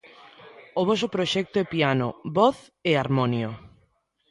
[0.79, 2.07] O voso proxecto é piano,
[2.37, 2.57] voz
[2.89, 3.49] e harmonio.